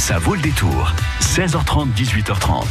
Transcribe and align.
Ça 0.00 0.18
vaut 0.18 0.34
le 0.34 0.40
détour. 0.40 0.94
16h30, 1.20 1.92
18h30. 1.94 2.64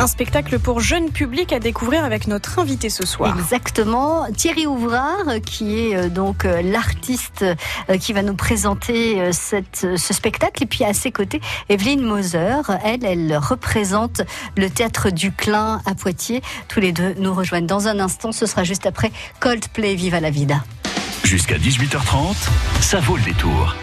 Un 0.00 0.06
spectacle 0.08 0.58
pour 0.58 0.80
jeune 0.80 1.10
public 1.10 1.52
à 1.52 1.60
découvrir 1.60 2.04
avec 2.04 2.26
notre 2.26 2.58
invité 2.58 2.90
ce 2.90 3.06
soir. 3.06 3.38
Exactement. 3.38 4.26
Thierry 4.36 4.66
Ouvrard, 4.66 5.40
qui 5.46 5.78
est 5.78 5.94
euh, 5.94 6.08
donc 6.08 6.44
euh, 6.44 6.60
l'artiste 6.60 7.44
euh, 7.44 7.98
qui 7.98 8.12
va 8.12 8.22
nous 8.22 8.34
présenter 8.34 9.32
cette, 9.32 9.96
ce 9.96 10.12
spectacle. 10.12 10.64
Et 10.64 10.66
puis 10.66 10.82
à 10.82 10.92
ses 10.92 11.12
côtés, 11.12 11.40
Evelyne 11.68 12.02
Moser. 12.02 12.62
Elle, 12.84 13.04
elle 13.04 13.36
représente 13.36 14.22
le 14.56 14.68
théâtre 14.68 15.10
du 15.10 15.30
Clin 15.30 15.80
à 15.86 15.94
Poitiers. 15.94 16.42
Tous 16.66 16.80
les 16.80 16.90
deux 16.90 17.14
nous 17.16 17.32
rejoignent 17.32 17.66
dans 17.66 17.86
un 17.86 18.00
instant. 18.00 18.32
Ce 18.32 18.44
sera 18.44 18.64
juste 18.64 18.86
après 18.86 19.12
Coldplay 19.38 19.94
Viva 19.94 20.18
la 20.18 20.30
Vida. 20.30 20.64
Jusqu'à 21.22 21.58
18h30, 21.58 22.34
ça 22.80 22.98
vaut 22.98 23.16
le 23.16 23.22
détour. 23.22 23.76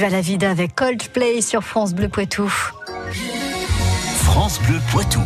Viva 0.00 0.16
la 0.16 0.22
vida 0.22 0.50
avec 0.50 0.74
Coldplay 0.74 1.42
sur 1.42 1.62
France 1.62 1.92
Bleu 1.92 2.08
Poitou. 2.08 2.50
France 4.14 4.58
Bleu 4.62 4.78
Poitou. 4.90 5.20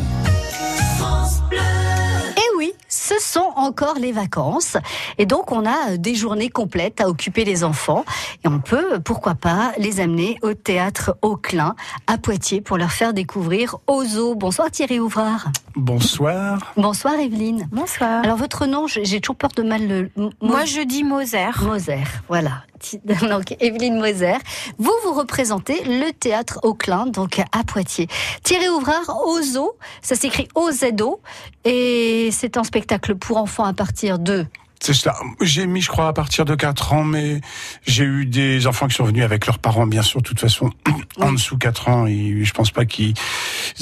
Eh 2.36 2.56
oui, 2.58 2.72
ce 2.88 3.14
sont 3.20 3.52
encore 3.54 3.94
les 4.00 4.10
vacances. 4.10 4.76
Et 5.16 5.26
donc, 5.26 5.52
on 5.52 5.64
a 5.64 5.96
des 5.96 6.16
journées 6.16 6.48
complètes 6.48 7.00
à 7.00 7.08
occuper 7.08 7.44
les 7.44 7.62
enfants. 7.62 8.04
Et 8.44 8.48
on 8.48 8.58
peut, 8.58 8.98
pourquoi 8.98 9.36
pas, 9.36 9.70
les 9.78 10.00
amener 10.00 10.38
au 10.42 10.54
théâtre 10.54 11.16
Auclin 11.22 11.76
à 12.08 12.18
Poitiers 12.18 12.60
pour 12.60 12.76
leur 12.76 12.90
faire 12.90 13.14
découvrir 13.14 13.76
Ozo. 13.86 14.34
Bonsoir 14.34 14.72
Thierry 14.72 14.98
Ouvrard. 14.98 15.52
Bonsoir. 15.76 16.72
Bonsoir 16.76 17.14
Evelyne. 17.20 17.68
Bonsoir. 17.70 18.24
Alors, 18.24 18.38
votre 18.38 18.66
nom, 18.66 18.88
j'ai 18.88 19.20
toujours 19.20 19.36
peur 19.36 19.50
de 19.54 19.62
mal 19.62 19.86
le. 19.86 20.10
Moi, 20.42 20.64
je 20.64 20.80
dis 20.80 21.04
Moser. 21.04 21.50
Moser, 21.62 22.02
voilà. 22.26 22.64
donc 23.04 23.54
Evelyne 23.60 23.98
Moser. 23.98 24.36
Vous, 24.78 24.92
vous 25.04 25.12
représentez 25.12 25.82
le 25.84 26.12
théâtre 26.12 26.60
Auclin, 26.62 27.06
donc 27.06 27.40
à 27.52 27.64
Poitiers. 27.64 28.08
Thierry 28.42 28.68
Ouvrard, 28.68 29.26
Ozo, 29.26 29.76
ça 30.02 30.14
s'écrit 30.14 30.48
O-Z-O, 30.54 31.20
et 31.64 32.30
c'est 32.32 32.56
un 32.56 32.64
spectacle 32.64 33.14
pour 33.14 33.36
enfants 33.36 33.64
à 33.64 33.72
partir 33.72 34.18
de 34.18 34.46
c'est 34.84 34.92
ça. 34.92 35.14
J'ai 35.40 35.66
mis, 35.66 35.80
je 35.80 35.88
crois, 35.88 36.08
à 36.08 36.12
partir 36.12 36.44
de 36.44 36.54
4 36.54 36.92
ans, 36.92 37.04
mais 37.04 37.40
j'ai 37.86 38.04
eu 38.04 38.26
des 38.26 38.66
enfants 38.66 38.86
qui 38.86 38.94
sont 38.94 39.04
venus 39.04 39.24
avec 39.24 39.46
leurs 39.46 39.58
parents, 39.58 39.86
bien 39.86 40.02
sûr. 40.02 40.20
De 40.20 40.26
toute 40.26 40.40
façon, 40.40 40.68
en 41.18 41.32
dessous 41.32 41.56
4 41.56 41.88
ans, 41.88 42.06
et 42.06 42.44
je 42.44 42.52
pense 42.52 42.70
pas 42.70 42.84
qu'ils 42.84 43.14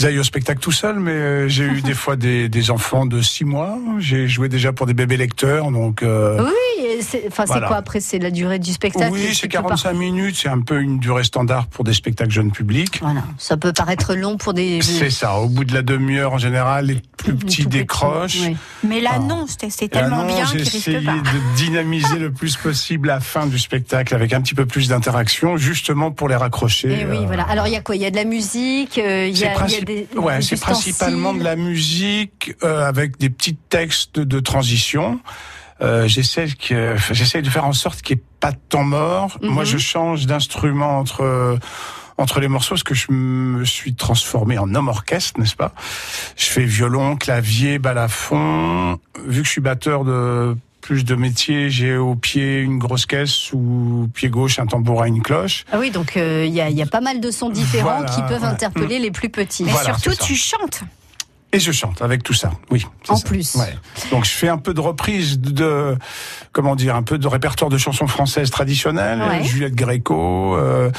aillent 0.00 0.18
au 0.18 0.24
spectacle 0.24 0.60
tout 0.60 0.72
seuls, 0.72 0.98
mais 0.98 1.12
euh, 1.12 1.48
j'ai 1.48 1.64
eu 1.64 1.82
des 1.82 1.94
fois 1.94 2.16
des, 2.16 2.48
des, 2.48 2.70
enfants 2.70 3.06
de 3.06 3.20
6 3.20 3.44
mois. 3.44 3.78
J'ai 3.98 4.26
joué 4.26 4.48
déjà 4.48 4.72
pour 4.72 4.86
des 4.86 4.94
bébés 4.94 5.16
lecteurs, 5.16 5.70
donc. 5.70 6.02
Euh, 6.02 6.42
oui, 6.42 7.02
c'est, 7.02 7.24
enfin, 7.28 7.44
c'est 7.46 7.60
quoi 7.60 7.76
après? 7.76 8.00
C'est 8.00 8.18
la 8.18 8.30
durée 8.30 8.58
du 8.58 8.72
spectacle? 8.72 9.12
Oui, 9.12 9.34
c'est 9.34 9.48
45 9.48 9.92
minutes. 9.92 10.36
C'est 10.36 10.48
un 10.48 10.60
peu 10.60 10.80
une 10.80 10.98
durée 10.98 11.24
standard 11.24 11.66
pour 11.66 11.84
des 11.84 11.92
spectacles 11.92 12.30
jeunes 12.30 12.52
publics. 12.52 13.00
Voilà, 13.02 13.22
ça 13.38 13.56
peut 13.56 13.72
paraître 13.72 14.14
long 14.14 14.36
pour 14.36 14.54
des. 14.54 14.80
C'est 14.82 15.10
ça. 15.10 15.34
Au 15.36 15.48
bout 15.48 15.64
de 15.64 15.74
la 15.74 15.82
demi-heure, 15.82 16.32
en 16.32 16.38
général, 16.38 16.86
les 16.86 17.02
plus 17.16 17.34
petits 17.34 17.66
décrochent. 17.66 18.50
Mais 18.82 19.00
là, 19.00 19.18
non, 19.18 19.46
c'est 19.46 19.88
tellement 19.88 20.24
bien 20.24 20.46
qu'ils 20.46 20.62
de 20.94 21.56
dynamiser 21.56 22.18
le 22.18 22.32
plus 22.32 22.56
possible 22.56 23.08
la 23.08 23.20
fin 23.20 23.46
du 23.46 23.58
spectacle 23.58 24.14
avec 24.14 24.32
un 24.32 24.40
petit 24.40 24.54
peu 24.54 24.66
plus 24.66 24.88
d'interaction, 24.88 25.56
justement 25.56 26.10
pour 26.10 26.28
les 26.28 26.36
raccrocher. 26.36 26.90
Et 26.90 26.98
eh 27.02 27.04
oui, 27.06 27.18
euh. 27.18 27.26
voilà. 27.26 27.44
Alors 27.44 27.66
il 27.66 27.72
y 27.72 27.76
a 27.76 27.80
quoi? 27.80 27.96
Il 27.96 28.02
y 28.02 28.06
a 28.06 28.10
de 28.10 28.16
la 28.16 28.24
musique, 28.24 28.98
euh, 28.98 29.26
il 29.26 29.38
y, 29.38 29.44
a, 29.44 29.54
des. 29.84 30.08
Ouais, 30.16 30.40
c'est 30.42 30.60
principalement 30.60 31.34
de 31.34 31.42
la 31.42 31.56
musique 31.56 32.54
euh, 32.62 32.86
avec 32.86 33.18
des 33.18 33.30
petits 33.30 33.56
textes 33.56 34.18
de 34.18 34.40
transition. 34.40 35.20
j'essaie 36.06 36.48
que 36.48 36.96
j'essaie 37.10 37.42
de 37.42 37.50
faire 37.50 37.64
en 37.64 37.72
sorte 37.72 38.02
qu'il 38.02 38.16
n'y 38.16 38.22
ait 38.22 38.24
pas 38.40 38.52
de 38.52 38.60
temps 38.68 38.84
mort. 38.84 39.38
Moi, 39.42 39.64
mhm. 39.64 39.68
je 39.68 39.78
change 39.78 40.26
d'instrument 40.26 40.98
entre 40.98 41.58
entre 42.18 42.40
les 42.40 42.48
morceaux, 42.48 42.74
parce 42.74 42.82
que 42.82 42.94
je 42.94 43.10
me 43.10 43.64
suis 43.64 43.94
transformé 43.94 44.58
en 44.58 44.74
homme 44.74 44.88
orchestre, 44.88 45.40
n'est-ce 45.40 45.56
pas? 45.56 45.72
Je 46.36 46.46
fais 46.46 46.64
violon, 46.64 47.16
clavier, 47.16 47.78
balafon. 47.78 48.98
Vu 49.26 49.40
que 49.42 49.46
je 49.46 49.52
suis 49.52 49.60
batteur 49.60 50.04
de 50.04 50.56
plus 50.82 51.04
de 51.04 51.14
métiers. 51.14 51.70
J'ai 51.70 51.96
au 51.96 52.14
pied 52.14 52.60
une 52.60 52.78
grosse 52.78 53.06
caisse 53.06 53.52
ou 53.54 54.04
au 54.04 54.08
pied 54.08 54.28
gauche 54.28 54.58
un 54.58 54.66
tambourin, 54.66 55.06
une 55.06 55.22
cloche. 55.22 55.64
Ah 55.72 55.78
oui, 55.78 55.90
donc 55.90 56.16
euh, 56.16 56.44
il 56.46 56.52
y, 56.52 56.60
a, 56.60 56.68
y, 56.68 56.82
a, 56.82 56.86
pas 56.86 57.00
mal 57.00 57.20
de 57.20 57.30
sons 57.30 57.48
différents 57.48 58.04
qui 58.04 58.20
peuvent 58.28 58.44
interpeller 58.44 58.98
les 58.98 59.10
plus 59.10 59.30
petits. 59.30 59.64
Mais 59.64 59.72
surtout, 59.72 60.14
tu 60.14 60.34
chantes. 60.34 60.82
Et 61.54 61.60
je 61.60 61.70
chante 61.70 62.00
avec 62.00 62.22
tout 62.22 62.32
ça, 62.32 62.50
oui. 62.70 62.86
En 63.08 63.20
plus. 63.20 63.56
Ouais. 63.56 63.74
Donc 64.10 64.24
je 64.24 64.30
fais 64.30 64.48
un 64.48 64.56
peu 64.56 64.72
de 64.72 64.80
reprise 64.80 65.38
de, 65.38 65.98
comment 66.50 66.74
dire, 66.74 66.96
un 66.96 67.02
peu 67.02 67.18
de 67.18 67.28
répertoire 67.28 67.68
de 67.68 67.76
chansons 67.76 68.06
françaises 68.06 68.50
traditionnelles. 68.50 69.22
Juliette 69.44 69.74
Gréco, 69.74 70.56
euh, 70.56 70.90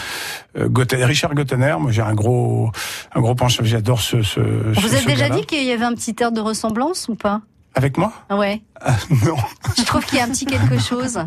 euh 0.56 0.70
Richard 0.92 1.34
Gottener. 1.34 1.76
Moi 1.80 1.92
j'ai 1.92 2.04
un 2.04 2.14
gros, 2.14 2.72
un 3.16 3.22
gros 3.22 3.34
penchant. 3.34 3.64
J'adore 3.64 4.00
ce. 4.00 4.22
ce 4.22 4.40
Vous 4.40 4.94
avez 4.94 5.06
déjà 5.06 5.30
dit 5.30 5.44
qu'il 5.48 5.64
y 5.64 5.72
avait 5.72 5.86
un 5.86 5.96
petit 5.96 6.16
air 6.20 6.32
de 6.32 6.40
ressemblance 6.40 7.08
ou 7.10 7.16
pas? 7.16 7.42
Avec 7.76 7.98
moi? 7.98 8.14
Ouais. 8.30 8.62
Ah, 8.82 8.96
non. 9.26 9.36
Je 9.78 9.84
trouve 9.84 10.06
qu'il 10.06 10.18
y 10.18 10.22
a 10.22 10.26
un 10.26 10.30
petit 10.30 10.46
quelque 10.46 10.80
chose. 10.80 11.20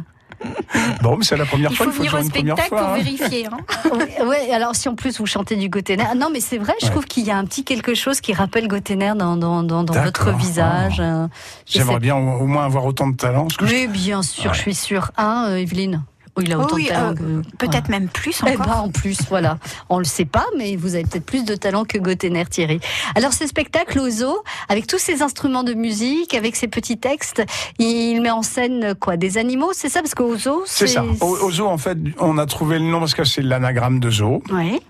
Bon, 1.02 1.16
mais 1.16 1.24
c'est 1.24 1.36
la 1.36 1.46
première 1.46 1.72
fois. 1.72 1.86
Il 1.86 1.92
faut 1.92 1.96
venir 1.96 2.14
au 2.14 2.22
spectacle 2.22 2.68
pour 2.68 2.78
hein. 2.78 2.94
vérifier. 2.96 3.46
Hein. 3.46 3.58
ouais, 4.26 4.52
alors 4.52 4.74
si 4.74 4.88
en 4.88 4.94
plus 4.94 5.18
vous 5.18 5.26
chantez 5.26 5.56
du 5.56 5.68
Gotener, 5.68 6.14
non, 6.16 6.28
mais 6.30 6.40
c'est 6.40 6.58
vrai, 6.58 6.74
je 6.82 6.88
trouve 6.88 7.06
qu'il 7.06 7.24
y 7.24 7.30
a 7.30 7.36
un 7.36 7.44
petit 7.44 7.64
quelque 7.64 7.94
chose 7.94 8.20
qui 8.20 8.32
rappelle 8.32 8.68
Gotener 8.68 9.12
dans, 9.16 9.36
dans, 9.36 9.62
dans, 9.62 9.82
dans 9.82 9.94
votre 9.94 10.32
visage. 10.36 11.00
Euh, 11.00 11.26
J'aimerais 11.64 12.00
bien 12.00 12.16
au, 12.16 12.46
moins 12.46 12.64
avoir 12.64 12.84
autant 12.84 13.08
de 13.08 13.16
talent. 13.16 13.48
oui, 13.62 13.86
bien 13.88 14.22
sûr, 14.22 14.52
je 14.52 14.60
suis 14.60 14.74
sûre. 14.74 15.10
Hein, 15.16 15.46
euh, 15.48 15.56
Evelyne 15.56 16.02
Oh, 16.02 16.15
il 16.40 16.52
a 16.52 16.58
autant 16.58 16.76
de 16.76 16.86
talent 16.86 17.14
euh, 17.20 17.42
Peut-être 17.58 17.88
même 17.88 18.08
plus 18.08 18.40
eh 18.46 18.52
encore. 18.52 18.66
Ben, 18.66 18.74
en 18.74 18.88
plus, 18.90 19.18
voilà. 19.28 19.58
On 19.88 19.98
le 19.98 20.04
sait 20.04 20.24
pas, 20.24 20.46
mais 20.56 20.76
vous 20.76 20.94
avez 20.94 21.04
peut-être 21.04 21.24
plus 21.24 21.44
de 21.44 21.54
talent 21.54 21.84
que 21.84 21.98
Gottener, 21.98 22.44
Thierry. 22.46 22.80
Alors, 23.14 23.32
ce 23.32 23.46
spectacle 23.46 23.98
au 23.98 24.10
zoo, 24.10 24.42
avec 24.68 24.86
tous 24.86 24.98
ces 24.98 25.22
instruments 25.22 25.64
de 25.64 25.74
musique, 25.74 26.34
avec 26.34 26.56
ces 26.56 26.68
petits 26.68 26.98
textes, 26.98 27.42
il 27.78 28.20
met 28.20 28.30
en 28.30 28.42
scène 28.42 28.94
quoi 28.98 29.16
Des 29.16 29.38
animaux, 29.38 29.70
c'est 29.72 29.88
ça? 29.88 30.00
Parce 30.00 30.14
qu'au 30.14 30.36
zoo, 30.36 30.62
c'est 30.66 30.86
ça. 30.86 31.04
Au, 31.20 31.50
zoo, 31.50 31.66
en 31.66 31.78
fait, 31.78 31.98
on 32.18 32.38
a 32.38 32.46
trouvé 32.46 32.78
le 32.78 32.84
nom 32.84 33.00
parce 33.00 33.14
que 33.14 33.24
c'est 33.24 33.42
l'anagramme 33.42 34.00
de 34.00 34.10
zoo. 34.10 34.42
Oui. 34.50 34.80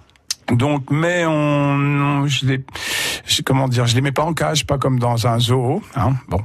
Donc, 0.53 0.85
mais 0.91 1.27
on, 1.27 2.27
je 2.27 2.47
les, 3.27 3.43
comment 3.45 3.69
dire, 3.69 3.87
je 3.87 3.95
les 3.95 4.01
mets 4.01 4.13
pas 4.13 4.23
en 4.23 4.35
cage, 4.35 4.67
pas 4.67 4.79
comme 4.79 4.99
dans 4.99 5.27
un 5.27 5.39
zoo, 5.39 5.83
hein, 5.95 6.15
bon. 6.29 6.41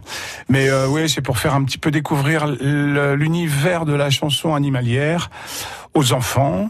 Mais 0.49 0.69
euh, 0.69 0.87
oui, 0.87 1.09
c'est 1.09 1.21
pour 1.21 1.37
faire 1.37 1.53
un 1.53 1.63
petit 1.63 1.77
peu 1.77 1.91
découvrir 1.91 2.47
l'univers 2.47 3.85
de 3.85 3.93
la 3.93 4.09
chanson 4.09 4.55
animalière 4.55 5.29
aux 5.93 6.13
enfants. 6.13 6.69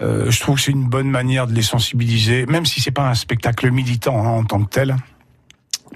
Euh, 0.00 0.30
je 0.30 0.40
trouve 0.40 0.56
que 0.56 0.62
c'est 0.62 0.72
une 0.72 0.88
bonne 0.88 1.10
manière 1.10 1.46
de 1.46 1.54
les 1.54 1.62
sensibiliser, 1.62 2.46
même 2.46 2.66
si 2.66 2.80
c'est 2.80 2.92
pas 2.92 3.08
un 3.08 3.14
spectacle 3.14 3.70
militant 3.70 4.24
hein, 4.24 4.30
en 4.30 4.44
tant 4.44 4.62
que 4.62 4.70
tel. 4.70 4.96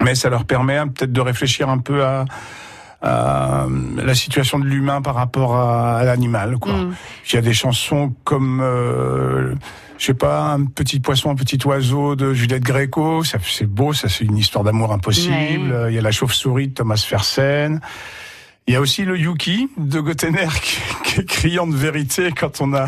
Mais 0.01 0.15
ça 0.15 0.29
leur 0.29 0.45
permet 0.45 0.77
hein, 0.77 0.87
peut-être 0.87 1.13
de 1.13 1.21
réfléchir 1.21 1.69
un 1.69 1.77
peu 1.77 2.03
à, 2.03 2.25
la 3.01 4.15
situation 4.15 4.59
de 4.59 4.65
l'humain 4.65 5.01
par 5.01 5.15
rapport 5.15 5.57
à, 5.57 6.03
l'animal. 6.05 6.57
Quoi. 6.57 6.73
Mm. 6.73 6.95
Il 7.27 7.35
y 7.35 7.37
a 7.37 7.41
des 7.41 7.53
chansons 7.53 8.13
comme 8.23 8.61
euh, 8.61 9.55
je 9.97 10.05
sais 10.05 10.13
pas, 10.13 10.53
un 10.53 10.65
petit 10.65 10.99
poisson, 10.99 11.29
un 11.31 11.35
petit 11.35 11.59
oiseau 11.65 12.15
de 12.15 12.33
Juliette 12.33 12.63
Gréco, 12.63 13.23
c'est 13.23 13.65
beau, 13.65 13.93
ça 13.93 14.09
c'est 14.09 14.25
une 14.25 14.37
histoire 14.37 14.63
d'amour 14.63 14.91
impossible. 14.91 15.87
Il 15.89 15.93
y 15.93 15.97
a 15.97 16.01
la 16.01 16.11
chauve-souris 16.11 16.69
de 16.69 16.73
Thomas 16.73 17.03
Fersen. 17.07 17.79
Il 18.65 18.73
y 18.73 18.77
a 18.77 18.81
aussi 18.81 19.03
le 19.03 19.17
Yuki 19.17 19.67
de 19.75 19.99
Gotener 19.99 20.47
qui, 20.61 21.19
est 21.19 21.25
criant 21.25 21.67
de 21.67 21.75
vérité 21.75 22.31
quand 22.31 22.61
on 22.61 22.73
a 22.73 22.87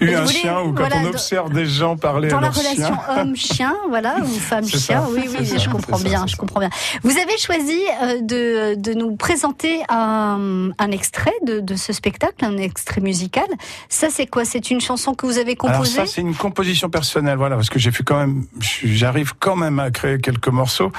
eu 0.00 0.12
un 0.12 0.26
chien 0.26 0.60
ou 0.60 0.74
quand 0.74 0.88
on 0.92 1.06
observe 1.06 1.52
des 1.52 1.66
gens 1.66 1.96
parler 1.96 2.28
dans 2.28 2.38
à 2.38 2.40
la 2.40 2.50
relation 2.50 2.96
homme-chien, 3.08 3.74
voilà, 3.88 4.16
ou 4.22 4.26
femme-chien. 4.26 5.04
Oui, 5.10 5.22
oui, 5.28 5.48
je 5.56 5.70
comprends 5.70 6.00
bien, 6.00 6.26
je 6.26 6.34
comprends 6.34 6.58
bien. 6.58 6.70
Vous 7.04 7.16
avez 7.16 7.38
choisi 7.38 7.78
euh, 8.02 8.20
de, 8.22 8.74
de 8.74 8.92
nous 8.92 9.14
présenter 9.14 9.82
un, 9.88 10.70
un 10.78 10.90
extrait 10.90 11.32
de, 11.46 11.60
de, 11.60 11.76
ce 11.76 11.92
spectacle, 11.92 12.44
un 12.44 12.56
extrait 12.56 13.00
musical. 13.00 13.46
Ça, 13.88 14.08
c'est 14.10 14.26
quoi? 14.26 14.44
C'est 14.44 14.72
une 14.72 14.80
chanson 14.80 15.14
que 15.14 15.26
vous 15.26 15.38
avez 15.38 15.54
composée 15.54 15.98
Alors 15.98 16.08
ça, 16.08 16.12
c'est 16.12 16.22
une 16.22 16.34
composition 16.34 16.90
personnelle, 16.90 17.38
voilà, 17.38 17.54
parce 17.54 17.70
que 17.70 17.78
j'ai 17.78 17.92
fait 17.92 18.02
quand 18.02 18.18
même, 18.18 18.46
j'arrive 18.60 19.34
quand 19.38 19.56
même 19.56 19.78
à 19.78 19.92
créer 19.92 20.18
quelques 20.20 20.48
morceaux. 20.48 20.90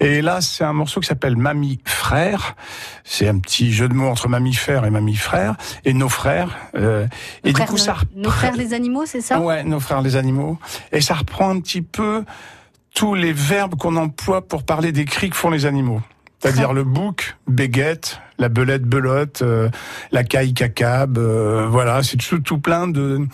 Et 0.00 0.20
là, 0.20 0.42
c'est 0.42 0.64
un 0.64 0.74
morceau 0.74 1.00
qui 1.00 1.06
s'appelle 1.06 1.36
Mamie 1.36 1.80
Frère. 1.86 2.56
C'est 3.04 3.26
un 3.26 3.38
petit 3.38 3.53
petit 3.54 3.72
jeu 3.72 3.88
de 3.88 3.94
mots 3.94 4.08
entre 4.08 4.28
mammifères 4.28 4.84
et 4.84 4.90
mammifères 4.90 5.54
et 5.84 5.94
nos 5.94 6.08
frères. 6.08 6.56
Euh, 6.74 7.06
et 7.44 7.52
du 7.52 7.60
coup, 7.62 7.76
ça 7.76 7.96
nos 8.16 8.30
frères 8.30 8.56
les 8.56 8.74
animaux, 8.74 9.06
c'est 9.06 9.20
ça? 9.20 9.40
Ouais, 9.40 9.62
nos 9.62 9.78
frères 9.78 10.02
les 10.02 10.16
animaux. 10.16 10.58
Et 10.90 11.00
ça 11.00 11.14
reprend 11.14 11.50
un 11.50 11.60
petit 11.60 11.82
peu 11.82 12.24
tous 12.94 13.14
les 13.14 13.32
verbes 13.32 13.76
qu'on 13.76 13.96
emploie 13.96 14.46
pour 14.46 14.64
parler 14.64 14.90
des 14.90 15.04
cris 15.04 15.30
que 15.30 15.36
font 15.36 15.50
les 15.50 15.66
animaux. 15.66 16.00
C'est-à-dire 16.44 16.74
le 16.74 16.84
bouc, 16.84 17.36
béguette, 17.48 18.20
la 18.38 18.50
belette, 18.50 18.82
belote, 18.82 19.40
euh, 19.40 19.70
la 20.12 20.24
caille, 20.24 20.52
cacab, 20.52 21.16
euh, 21.16 21.66
voilà, 21.70 22.02
c'est 22.02 22.18
tout, 22.18 22.38
tout, 22.40 22.58
plein 22.58 22.86
de... 22.86 23.26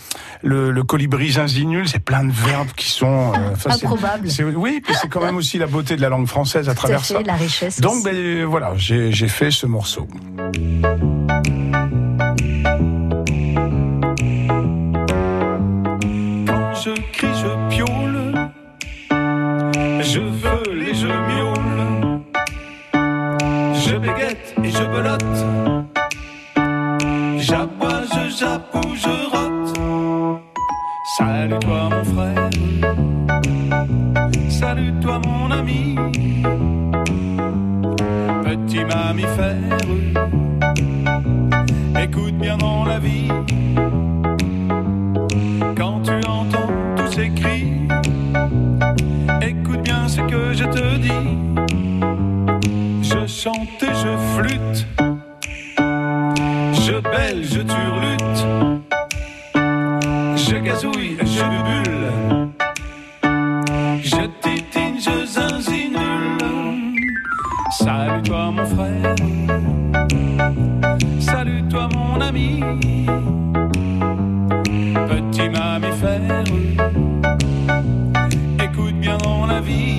Le, 0.42 0.70
le 0.70 0.82
colibri 0.84 1.32
zinzinule, 1.32 1.88
c'est 1.88 1.98
plein 1.98 2.22
de 2.22 2.30
verbes 2.30 2.70
qui 2.76 2.88
sont... 2.88 3.32
Euh, 3.34 3.68
Improbables. 3.68 4.28
Oui, 4.54 4.80
puis 4.84 4.94
c'est 5.00 5.08
quand 5.08 5.24
même 5.24 5.36
aussi 5.36 5.58
la 5.58 5.66
beauté 5.66 5.96
de 5.96 6.02
la 6.02 6.08
langue 6.08 6.28
française 6.28 6.68
à 6.68 6.74
travers 6.74 7.04
ça. 7.04 7.20
la 7.20 7.34
richesse. 7.34 7.80
Donc, 7.80 8.04
ben, 8.04 8.44
voilà, 8.44 8.74
j'ai 8.76 9.10
fait 9.28 9.50
ce 9.50 9.66
morceau. 9.66 10.06
Belote. 24.90 25.24
J'aboie, 27.38 28.02
je 28.12 28.36
jappe 28.38 28.76
je 28.94 29.14
rote. 29.32 29.80
Salut 31.16 31.58
toi 31.60 31.88
mon 31.90 32.04
frère. 32.04 32.50
Salut 34.48 34.92
toi 35.00 35.20
mon 35.24 35.50
ami. 35.50 35.96
Petit 38.44 38.84
mammifère. 38.84 39.78
Écoute 42.02 42.34
bien 42.38 42.56
dans 42.56 42.84
la 42.84 42.98
vie. 42.98 43.28
Quand 45.76 46.00
tu 46.02 46.14
entends 46.26 46.72
tous 46.96 47.12
ces 47.12 47.30
cris, 47.30 47.72
écoute 49.40 49.82
bien 49.82 50.08
ce 50.08 50.20
que 50.22 50.52
je 50.52 50.64
te 50.64 50.96
dis 50.98 51.50
je 53.10 53.26
chante 53.26 53.82
et 53.82 53.94
je 53.94 54.16
flûte, 54.34 54.69
Salut 67.70 68.22
toi 68.22 68.50
mon 68.50 68.66
frère, 68.66 69.14
salut 71.20 71.62
toi 71.68 71.88
mon 71.94 72.20
ami, 72.20 72.60
petit 75.08 75.48
mammifère, 75.48 76.44
écoute 78.60 78.94
bien 78.94 79.18
mon 79.24 79.48
avis. 79.48 79.98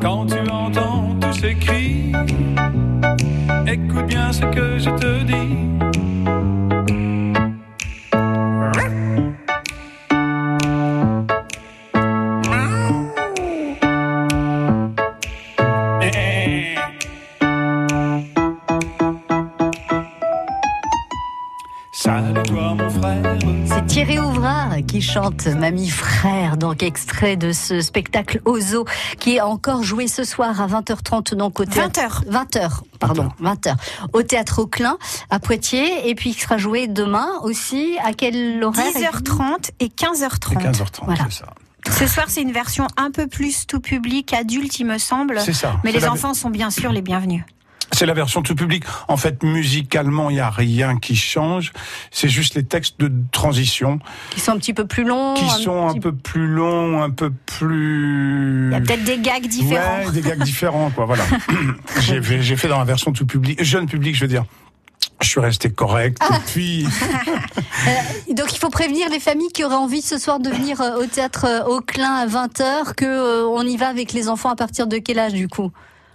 Quand 0.00 0.24
tu 0.26 0.50
entends 0.50 1.14
tous 1.20 1.40
ces 1.40 1.54
cris, 1.56 2.12
écoute 3.66 4.06
bien 4.06 4.32
ce 4.32 4.46
que 4.46 4.78
je 4.78 4.90
te 4.90 5.24
dis. 5.24 5.77
Qui 24.86 25.00
chante 25.02 25.46
Mamie 25.46 25.88
Frère, 25.88 26.56
donc 26.56 26.82
extrait 26.82 27.36
de 27.36 27.52
ce 27.52 27.80
spectacle 27.80 28.40
Ozo 28.44 28.84
qui 29.18 29.36
est 29.36 29.40
encore 29.40 29.82
joué 29.82 30.08
ce 30.08 30.24
soir 30.24 30.60
à 30.60 30.66
20h30 30.66 31.34
donc 31.36 31.60
au 31.60 31.64
théâtre 31.64 32.24
20h 32.28 32.28
20h 32.30 32.70
pardon 32.98 33.28
20h 33.40 33.74
au 34.12 34.22
théâtre 34.22 34.60
Auclin 34.60 34.98
à 35.30 35.38
Poitiers 35.38 36.08
et 36.08 36.14
puis 36.14 36.34
qui 36.34 36.40
sera 36.40 36.58
joué 36.58 36.86
demain 36.88 37.28
aussi 37.42 37.96
à 38.04 38.12
quel 38.12 38.62
horaire 38.64 38.92
10h30 38.92 39.70
et 39.80 39.86
15h30. 39.88 40.58
15h30, 40.58 41.04
Voilà. 41.04 41.24
c'est 41.30 41.38
ça. 41.38 41.46
Ce 41.98 42.06
soir, 42.06 42.26
c'est 42.28 42.42
une 42.42 42.52
version 42.52 42.86
un 42.96 43.10
peu 43.10 43.26
plus 43.28 43.66
tout 43.66 43.80
public, 43.80 44.32
adulte, 44.34 44.78
il 44.78 44.84
me 44.86 44.98
semble. 44.98 45.40
C'est 45.40 45.52
ça. 45.54 45.76
Mais 45.84 45.92
C'est 45.92 45.98
les 46.00 46.04
la- 46.04 46.12
enfants 46.12 46.34
sont 46.34 46.50
bien 46.50 46.70
sûr 46.70 46.92
les 46.92 47.00
bienvenus. 47.02 47.44
C'est 47.92 48.06
la 48.06 48.14
version 48.14 48.42
tout 48.42 48.54
public. 48.54 48.84
En 49.08 49.16
fait, 49.16 49.42
musicalement, 49.42 50.30
il 50.30 50.34
n'y 50.34 50.40
a 50.40 50.50
rien 50.50 50.98
qui 50.98 51.16
change. 51.16 51.72
C'est 52.10 52.28
juste 52.28 52.54
les 52.54 52.64
textes 52.64 53.00
de 53.00 53.10
transition 53.32 53.98
qui 54.30 54.40
sont 54.40 54.52
un 54.52 54.58
petit 54.58 54.74
peu 54.74 54.86
plus 54.86 55.04
longs 55.04 55.34
qui 55.34 55.48
sont 55.48 55.88
un 55.88 55.98
peu 55.98 56.12
plus 56.12 56.46
longs, 56.46 57.02
un 57.02 57.10
peu 57.10 57.30
plus... 57.30 58.68
Il 58.70 58.72
y 58.72 58.76
a 58.76 58.80
peut-être 58.80 59.04
des 59.04 59.18
gags 59.18 59.46
différents. 59.46 60.04
Ouais, 60.04 60.12
des 60.12 60.20
gags 60.20 60.42
différents, 60.42 60.90
quoi. 60.90 61.06
Voilà. 61.06 61.24
j'ai 62.00 62.56
fait, 62.56 62.68
dans 62.68 62.78
la 62.78 62.84
version 62.84 63.12
tout 63.12 63.26
public, 63.26 63.62
jeune 63.62 63.86
public, 63.86 64.14
je 64.14 64.22
veux 64.22 64.28
dire. 64.28 64.44
Je 65.20 65.28
suis 65.28 65.40
resté 65.40 65.70
correct. 65.70 66.18
Ah. 66.20 66.38
Puis, 66.46 66.86
Donc 68.34 68.52
il 68.52 68.58
faut 68.58 68.70
prévenir 68.70 69.08
les 69.10 69.20
familles 69.20 69.50
qui 69.52 69.64
auraient 69.64 69.74
envie 69.74 70.02
ce 70.02 70.18
soir 70.18 70.40
de 70.40 70.50
venir 70.50 70.80
euh, 70.80 71.02
au 71.02 71.06
théâtre 71.06 71.46
euh, 71.46 71.64
Auclin 71.64 72.14
à 72.14 72.26
20h 72.26 72.94
que 72.94 73.04
euh, 73.04 73.46
on 73.46 73.62
y 73.62 73.76
va 73.76 73.88
avec 73.88 74.12
les 74.12 74.28
enfants 74.28 74.50
à 74.50 74.56
partir 74.56 74.86
de 74.86 74.98
quel 74.98 75.18
âge 75.18 75.32
du 75.32 75.48
coup? 75.48 75.70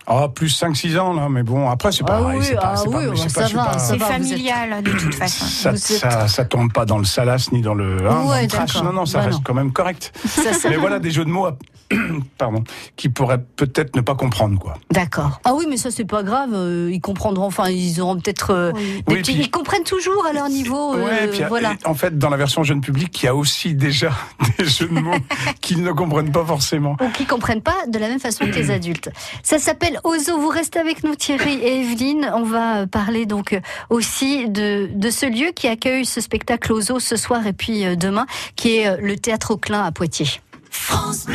Ah, 0.07 0.27
plus 0.33 0.49
5-6 0.61 0.97
ans, 0.99 1.13
là. 1.13 1.27
Mais 1.29 1.43
bon, 1.43 1.69
après, 1.69 1.91
c'est 1.91 2.03
Ah 2.03 2.07
pareil. 2.07 2.39
oui, 2.39 2.45
c'est 2.45 2.55
pas, 2.55 2.61
ah 2.73 2.75
c'est 2.77 2.89
pas- 2.91 2.97
oui, 2.99 3.17
c'est 3.17 3.29
ça 3.29 3.41
pas- 3.41 3.47
c'est 3.47 3.53
va, 3.55 3.65
pas- 3.65 3.79
C'est 3.79 3.97
va, 3.97 4.05
vous 4.05 4.11
êtes- 4.11 4.11
familial 4.29 4.83
de 4.83 4.91
toute 4.91 5.15
façon. 5.15 5.45
ça, 5.45 5.69
êtes- 5.71 5.77
ça, 5.77 6.27
ça 6.27 6.45
tombe 6.45 6.71
pas 6.73 6.85
dans 6.85 6.97
le 6.97 7.05
salace 7.05 7.51
ni 7.51 7.61
dans 7.61 7.73
le, 7.73 7.97
hein, 8.07 8.23
dans 8.23 8.29
Ouais, 8.29 8.41
le 8.43 8.47
trash. 8.47 8.73
d'accord. 8.73 8.83
Non, 8.85 8.93
non, 8.93 9.05
ça 9.05 9.19
Bah 9.19 9.25
reste 9.25 9.37
non. 9.37 9.43
quand 9.45 9.53
même 9.53 9.71
correct. 9.71 10.11
Ça, 10.27 10.53
ça- 10.53 10.69
Mais 10.69 10.77
voilà 10.77 10.99
des 10.99 11.11
jeux 11.11 11.25
de 11.25 11.29
mots, 11.29 11.47
pardon, 12.37 12.63
qui 12.95 13.09
pourraient 13.09 13.43
peut-être 13.55 13.95
ne 13.95 14.01
pas 14.01 14.15
comprendre, 14.15 14.59
quoi. 14.59 14.75
D'accord. 14.91 15.39
Ah 15.43 15.53
oui, 15.55 15.65
mais 15.69 15.77
ça 15.77 15.91
c'est 15.91 16.05
pas 16.05 16.23
grave. 16.23 16.49
euh, 16.53 16.89
ils 16.91 17.01
comprendront. 17.01 17.45
Enfin, 17.45 17.69
ils 17.69 17.99
auront 18.01 18.15
peut-être. 18.19 18.51
euh, 18.51 18.71
Oui. 18.75 19.01
petits- 19.05 19.33
puis- 19.33 19.41
Ils 19.43 19.51
comprennent 19.51 19.83
toujours 19.83 20.25
à 20.25 20.33
leur 20.33 20.49
niveau. 20.49 20.93
euh, 20.95 21.03
Ouais, 21.05 21.27
puis, 21.27 21.41
voilà. 21.47 21.75
en 21.85 21.93
fait, 21.93 22.17
dans 22.17 22.29
la 22.29 22.37
version 22.37 22.63
jeune 22.63 22.81
public, 22.81 23.21
il 23.21 23.25
y 23.25 23.29
a 23.29 23.35
aussi 23.35 23.73
déjà 23.75 24.11
des 24.57 24.65
jeux 24.65 24.87
de 24.87 24.99
mots 24.99 25.11
qu'ils 25.61 25.81
ne 25.83 25.91
comprennent 25.91 26.31
pas 26.31 26.45
forcément. 26.45 26.95
Ou 27.01 27.09
qui 27.09 27.25
comprennent 27.25 27.61
pas 27.61 27.75
de 27.87 27.97
la 27.99 28.07
même 28.07 28.19
façon 28.19 28.45
que 28.45 28.51
les 28.51 28.71
adultes. 28.71 29.09
Ça 29.43 29.59
s'appelle 29.59 29.99
Ozo. 30.03 30.37
Vous 30.39 30.49
restez 30.49 30.79
avec 30.79 31.03
nous, 31.03 31.15
Thierry 31.15 31.53
et 31.55 31.81
Evelyne. 31.81 32.31
On 32.35 32.43
va 32.43 32.77
euh, 32.81 32.85
parler 32.87 33.25
donc 33.25 33.53
euh, 33.53 33.59
aussi 33.89 34.49
de, 34.49 34.89
de 34.93 35.09
ce 35.09 35.25
lieu 35.25 35.51
qui 35.55 35.67
accueille 35.67 36.05
ce 36.05 36.21
spectacle 36.21 36.71
Ozo 36.73 36.99
ce 36.99 37.15
soir 37.15 37.45
et 37.47 37.53
puis 37.53 37.85
euh, 37.85 37.95
demain, 37.95 38.25
qui 38.55 38.77
est 38.77 38.87
euh, 38.87 38.97
le 39.01 39.15
théâtre 39.17 39.51
Auclin 39.51 39.83
à 39.83 39.91
Poitiers. 39.91 40.41
France 40.73 41.25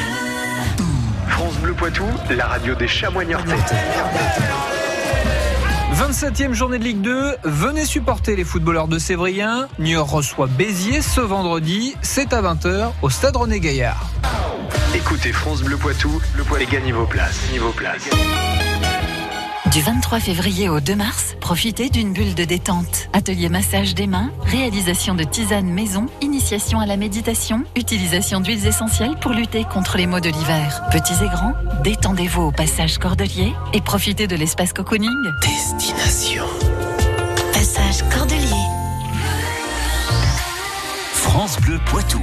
Bleu 1.63 1.73
Poitou, 1.75 2.05
la 2.31 2.47
radio 2.47 2.75
des 2.75 2.89
chamois 2.89 3.25
niortais. 3.25 3.55
27e 5.95 6.53
journée 6.53 6.79
de 6.79 6.85
Ligue 6.85 7.01
2, 7.01 7.37
venez 7.45 7.85
supporter 7.85 8.37
les 8.37 8.45
footballeurs 8.45 8.89
de 8.89 8.99
Sévrien. 8.99 9.69
Niort 9.79 10.11
reçoit 10.11 10.47
Béziers 10.47 11.03
ce 11.03 11.21
vendredi, 11.21 11.95
c'est 12.03 12.33
à 12.33 12.43
20h 12.43 12.91
au 13.03 13.11
stade 13.11 13.37
René 13.37 13.61
Gaillard. 13.61 14.11
Écoutez 14.95 15.33
France 15.33 15.63
Bleu 15.63 15.77
Poitou, 15.77 16.21
le 16.37 16.43
poids 16.45 16.61
et 16.61 16.67
gagnez 16.67 16.93
vos 16.93 17.07
places. 17.07 17.41
Niveau 17.53 17.71
place. 17.71 18.09
Du 19.73 19.83
23 19.83 20.21
février 20.21 20.71
au 20.71 20.81
2 20.81 20.95
mars, 20.95 21.37
profitez 21.41 21.91
d'une 21.91 22.15
bulle 22.15 22.35
de 22.35 22.45
détente. 22.45 23.11
Atelier 23.13 23.51
massage 23.51 23.95
des 23.95 24.07
mains, 24.07 24.31
réalisation 24.45 25.15
de 25.15 25.25
tisanes 25.25 25.69
maison, 25.69 26.07
initiation 26.23 26.81
à 26.81 26.87
la 26.87 26.97
méditation, 26.97 27.65
utilisation 27.77 28.41
d'huiles 28.41 28.67
essentielles 28.67 29.17
pour 29.21 29.33
lutter 29.33 29.65
contre 29.65 29.99
les 29.99 30.07
maux 30.07 30.21
de 30.21 30.31
l'hiver. 30.31 30.83
Petits 30.91 31.23
et 31.23 31.29
grands, 31.29 31.53
détendez-vous 31.85 32.45
au 32.45 32.51
passage 32.51 32.97
Cordelier 32.97 33.53
et 33.75 33.83
profitez 33.83 34.27
de 34.27 34.37
l'espace 34.37 34.73
cocooning. 34.73 35.11
Destination. 35.43 36.45
Passage 37.53 38.09
Cordelier. 38.09 38.65
France 41.13 41.61
Bleu 41.61 41.79
Poitou. 41.85 42.23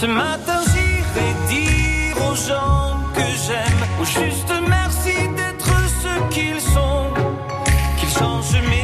Ce 0.00 0.06
matin 0.06 0.60
j'irai 0.70 1.30
dire 1.48 2.16
aux 2.30 2.34
gens 2.34 2.96
que 3.14 3.26
j'aime, 3.44 3.82
au 4.00 4.04
juste 4.04 4.52
merci 4.68 5.14
d'être 5.36 5.72
ce 6.02 6.34
qu'ils 6.34 6.60
sont, 6.60 7.10
qu'ils 7.98 8.08
changent 8.18 8.62
mes 8.70 8.77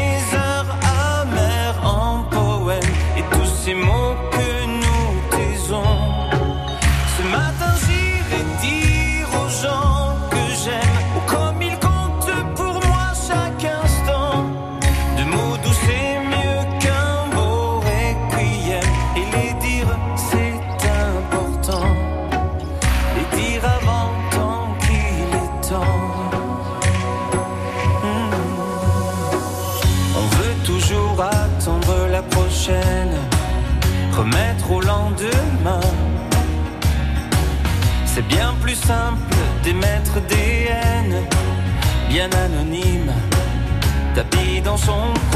tapis 44.77 44.87
dans 44.87 44.87
son 44.87 45.34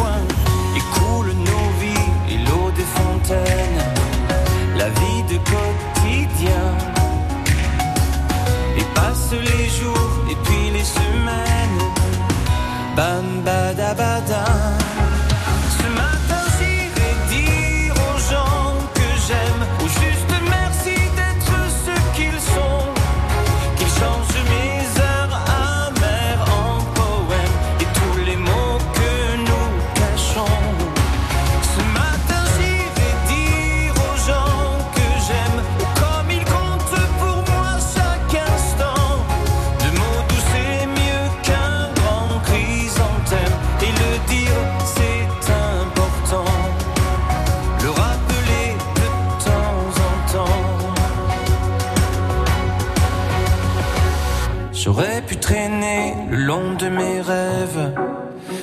le 56.30 56.36
long 56.36 56.74
de 56.74 56.88
mes 56.88 57.20
rêves. 57.20 57.92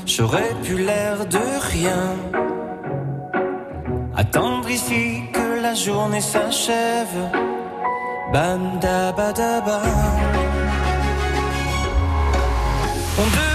J'aurais 0.05 0.53
pu 0.63 0.77
l'air 0.77 1.25
de 1.25 1.45
rien. 1.73 2.03
Attendre 4.15 4.69
ici 4.69 5.23
que 5.33 5.61
la 5.61 5.73
journée 5.73 6.21
s'achève. 6.21 7.19
Bam 8.33 8.79
da 8.81 9.11
ba 9.11 9.31
da 9.33 9.61
ba. 9.61 9.81
On 13.21 13.54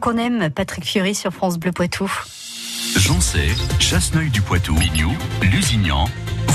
Qu'on 0.00 0.18
aime, 0.18 0.50
Patrick 0.50 0.84
Fiori 0.84 1.14
sur 1.14 1.32
France 1.32 1.58
Bleu 1.58 1.72
Poitou. 1.72 2.10
Joncé, 2.96 3.48
Chasseneuil 3.78 4.30
du 4.30 4.42
Poitou, 4.42 4.74
Mignou, 4.74 5.16
Lusignan. 5.42 6.06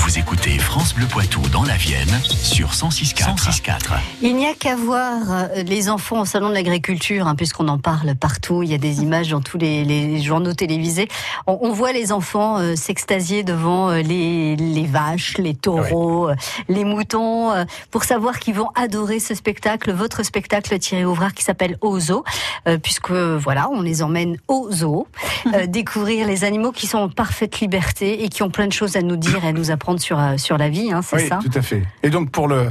Vous 0.04 0.18
écoutez 0.18 0.58
France 0.58 0.94
Bleu 0.94 1.06
Poitou 1.06 1.40
dans 1.52 1.62
la 1.62 1.76
Vienne 1.76 2.10
sur 2.24 2.72
106.4. 2.72 3.36
106.4. 3.36 3.78
Il 4.20 4.34
n'y 4.34 4.46
a 4.46 4.52
qu'à 4.52 4.74
voir 4.74 5.20
euh, 5.30 5.62
les 5.62 5.88
enfants 5.88 6.22
au 6.22 6.24
salon 6.24 6.48
de 6.48 6.54
l'agriculture, 6.54 7.28
hein, 7.28 7.36
puisqu'on 7.36 7.68
en 7.68 7.78
parle 7.78 8.16
partout. 8.16 8.64
Il 8.64 8.70
y 8.70 8.74
a 8.74 8.78
des 8.78 9.00
images 9.02 9.28
dans 9.28 9.40
tous 9.40 9.58
les, 9.58 9.84
les 9.84 10.20
journaux 10.20 10.54
télévisés. 10.54 11.06
On, 11.46 11.56
on 11.62 11.72
voit 11.72 11.92
les 11.92 12.10
enfants 12.10 12.58
euh, 12.58 12.74
s'extasier 12.74 13.44
devant 13.44 13.90
euh, 13.90 14.02
les, 14.02 14.56
les 14.56 14.86
vaches, 14.86 15.38
les 15.38 15.54
taureaux, 15.54 16.30
euh, 16.30 16.34
les 16.68 16.84
moutons, 16.84 17.52
euh, 17.52 17.64
pour 17.92 18.02
savoir 18.02 18.40
qu'ils 18.40 18.54
vont 18.54 18.70
adorer 18.74 19.20
ce 19.20 19.36
spectacle, 19.36 19.92
votre 19.92 20.24
spectacle 20.24 20.76
Thierry 20.80 21.04
Ouvrard 21.04 21.32
qui 21.32 21.44
s'appelle 21.44 21.78
Au 21.80 22.00
zoo, 22.00 22.24
euh, 22.66 22.76
puisque 22.76 23.12
voilà, 23.12 23.70
on 23.70 23.82
les 23.82 24.02
emmène 24.02 24.36
au 24.48 24.68
zoo, 24.72 25.06
euh, 25.54 25.66
découvrir 25.68 26.26
les 26.26 26.42
animaux 26.42 26.72
qui 26.72 26.88
sont 26.88 26.98
en 26.98 27.08
parfaite 27.08 27.60
liberté 27.60 28.24
et 28.24 28.28
qui 28.28 28.42
ont 28.42 28.50
plein 28.50 28.66
de 28.66 28.72
choses 28.72 28.96
à 28.96 29.02
nous 29.02 29.16
dire 29.16 29.44
et 29.44 29.48
à 29.48 29.52
nous 29.52 29.70
apprendre 29.70 29.91
sur, 30.00 30.18
euh, 30.20 30.36
sur 30.38 30.56
la 30.58 30.68
vie, 30.68 30.90
hein, 30.92 31.00
c'est 31.02 31.16
Oui, 31.16 31.28
ça? 31.28 31.38
tout 31.42 31.58
à 31.58 31.62
fait. 31.62 31.82
Et 32.02 32.10
donc 32.10 32.30
pour 32.30 32.48
le 32.48 32.70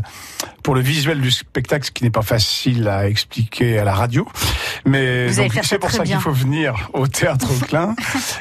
pour 0.63 0.75
le 0.75 0.81
visuel 0.81 1.19
du 1.21 1.31
spectacle, 1.31 1.85
ce 1.87 1.91
qui 1.91 2.03
n'est 2.03 2.11
pas 2.11 2.21
facile 2.21 2.87
à 2.87 3.07
expliquer 3.09 3.79
à 3.79 3.83
la 3.83 3.93
radio, 3.95 4.27
mais 4.85 5.27
c'est 5.63 5.79
pour 5.79 5.89
ça 5.89 6.03
qu'il 6.03 6.15
faut 6.17 6.31
venir 6.31 6.89
au 6.93 7.07
théâtre 7.07 7.47
Klein. 7.67 7.95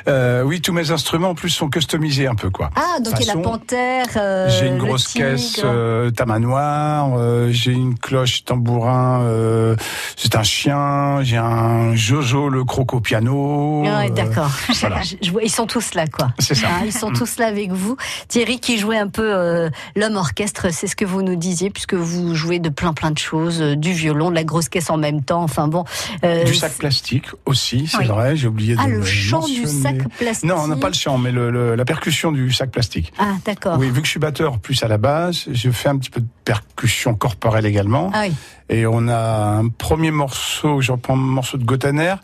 Euh, 0.06 0.42
oui, 0.42 0.60
tous 0.60 0.74
mes 0.74 0.90
instruments 0.90 1.30
en 1.30 1.34
plus 1.34 1.48
sont 1.48 1.70
customisés 1.70 2.26
un 2.26 2.34
peu 2.34 2.50
quoi. 2.50 2.70
Ah, 2.76 3.00
donc 3.00 3.14
il 3.20 3.26
y 3.26 3.30
a 3.30 3.34
la 3.34 3.40
panthère. 3.40 4.04
euh, 4.16 4.48
J'ai 4.50 4.66
une 4.66 4.76
grosse 4.78 5.06
tigre. 5.06 5.28
caisse 5.30 5.60
euh, 5.64 6.10
tamanoir, 6.10 7.10
euh, 7.16 7.48
j'ai 7.52 7.72
une 7.72 7.98
cloche 7.98 8.44
tambourin, 8.44 9.24
c'est 10.16 10.36
un 10.36 10.42
chien, 10.42 11.22
j'ai 11.22 11.38
un 11.38 11.94
Jojo 11.94 12.48
le 12.50 12.64
croco 12.64 13.00
piano. 13.00 13.82
Ah 13.86 14.00
Ouais, 14.00 14.10
euh, 14.10 14.14
d'accord. 14.14 14.50
voilà. 14.80 15.00
Ils 15.42 15.50
sont 15.50 15.66
tous 15.66 15.94
là, 15.94 16.06
quoi. 16.06 16.32
C'est 16.38 16.54
ça. 16.54 16.66
Hein, 16.68 16.82
ils 16.84 16.92
sont 16.92 17.10
tous 17.12 17.38
là 17.38 17.46
avec 17.46 17.72
vous. 17.72 17.96
Thierry 18.28 18.60
qui 18.60 18.69
jouait 18.78 18.98
un 18.98 19.08
peu 19.08 19.22
euh, 19.34 19.70
l'homme 19.96 20.16
orchestre, 20.16 20.68
c'est 20.72 20.86
ce 20.86 20.96
que 20.96 21.04
vous 21.04 21.22
nous 21.22 21.36
disiez, 21.36 21.70
puisque 21.70 21.94
vous 21.94 22.34
jouez 22.34 22.58
de 22.58 22.68
plein 22.68 22.92
plein 22.92 23.10
de 23.10 23.18
choses, 23.18 23.60
euh, 23.60 23.76
du 23.76 23.92
violon, 23.92 24.30
de 24.30 24.34
la 24.34 24.44
grosse 24.44 24.68
caisse 24.68 24.90
en 24.90 24.96
même 24.96 25.22
temps. 25.22 25.42
Enfin 25.42 25.68
bon. 25.68 25.84
euh, 26.24 26.44
Du 26.44 26.54
sac 26.54 26.72
plastique 26.74 27.26
aussi, 27.46 27.86
c'est 27.86 27.98
Oui. 27.98 28.06
vrai, 28.06 28.36
j'ai 28.36 28.48
oublié 28.48 28.74
de 28.74 28.80
Ah, 28.82 28.88
le 28.88 28.98
le 28.98 29.04
chant 29.04 29.46
du 29.46 29.66
sac 29.66 29.96
plastique. 30.18 30.48
Non, 30.48 30.56
on 30.58 30.66
n'a 30.68 30.76
pas 30.76 30.88
le 30.88 30.94
chant, 30.94 31.18
mais 31.18 31.32
le, 31.32 31.50
le- 31.50 31.74
la 31.74 31.84
percussion 31.84 32.32
du 32.32 32.52
sac 32.52 32.70
plastique. 32.70 33.12
Ah, 33.18 33.34
d'accord. 33.44 33.76
Oui, 33.78 33.90
vu 33.90 34.00
que 34.00 34.06
je 34.06 34.10
suis 34.10 34.20
batteur 34.20 34.58
plus 34.58 34.82
à 34.82 34.88
la 34.88 34.98
base, 34.98 35.44
je 35.50 35.70
fais 35.70 35.88
un 35.88 35.96
petit 35.98 36.10
peu 36.10 36.20
de 36.20 36.26
percussion 36.44 37.14
corporelle 37.14 37.66
également. 37.66 38.10
Ah 38.14 38.22
oui. 38.28 38.34
Et 38.72 38.86
on 38.86 39.08
a 39.08 39.16
un 39.58 39.68
premier 39.68 40.12
morceau, 40.12 40.80
je 40.80 40.92
reprends 40.92 41.14
un 41.14 41.16
morceau 41.16 41.58
de 41.58 41.64
Gotaner, 41.64 42.14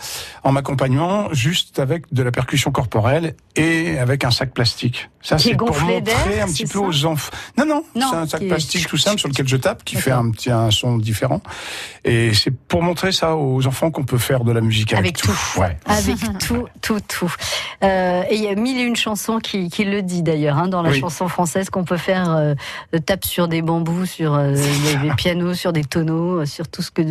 en 0.45 0.53
m'accompagnant 0.53 1.29
juste 1.33 1.81
avec 1.81 2.05
de 2.15 2.23
la 2.23 2.31
percussion 2.31 2.71
corporelle 2.71 3.35
et 3.57 3.99
avec 3.99 4.25
un 4.25 4.31
sac 4.31 4.53
plastique. 4.55 5.11
Ça, 5.23 5.39
c'est 5.39 5.57
pour 5.57 5.69
gonflé 5.69 5.95
montrer 5.95 6.01
d'air, 6.03 6.45
un 6.45 6.47
petit 6.47 6.69
c'est 6.69 6.73
peu 6.73 6.79
aux 6.79 7.05
enfants. 7.05 7.33
Non, 7.59 7.67
non, 7.67 7.83
Non, 7.97 8.07
c'est 8.11 8.17
un 8.17 8.27
sac 8.29 8.43
est- 8.43 8.47
plastique 8.47 8.87
tout 8.87 8.97
simple 8.97 9.19
sur 9.19 9.29
lequel 9.29 9.49
je 9.49 9.57
tape, 9.57 9.83
qui 9.83 9.97
fait 9.97 10.13
un 10.13 10.31
petit 10.31 10.53
un 10.53 10.71
son 10.71 10.99
différent. 10.99 11.41
Et 12.05 12.33
c'est 12.33 12.53
pour 12.53 12.81
montrer 12.83 13.11
ça 13.11 13.35
aux 13.35 13.67
enfants 13.67 13.91
qu'on 13.91 14.05
peut 14.05 14.19
faire 14.19 14.45
de 14.45 14.53
la 14.53 14.61
musique 14.61 14.93
avec, 14.93 15.01
Avec 15.07 15.17
tout. 15.17 15.61
Ouais. 15.61 15.77
Avec 15.87 16.17
tout, 16.47 16.67
tout, 16.81 17.01
tout. 17.09 17.35
Euh, 17.83 18.23
et 18.31 18.37
il 18.37 18.43
y 18.45 18.47
a 18.47 18.55
mille 18.55 18.79
et 18.79 18.83
une 18.83 18.95
chansons 18.95 19.41
qui, 19.41 19.69
qui 19.69 19.85
le 19.85 20.03
dit 20.03 20.23
d'ailleurs, 20.23 20.59
hein, 20.59 20.69
dans 20.69 20.83
la 20.83 20.91
Oui. 20.91 21.01
chanson 21.01 21.27
française 21.27 21.71
qu'on 21.71 21.83
peut 21.85 21.97
faire 21.97 22.31
euh, 22.31 22.55
euh, 22.95 22.99
tape 23.01 23.25
sur 23.25 23.49
des 23.49 23.63
bambous, 23.63 24.07
sur 24.07 24.35
euh, 24.35 24.53
des, 24.53 25.09
des 25.09 25.15
pianos, 25.17 25.55
sur 25.55 25.73
des 25.73 25.83
tonneaux, 25.83 26.36
euh, 26.41 26.47
sur 26.47 26.69
tout 26.69 26.83
ce 26.83 26.91
que 26.91 27.03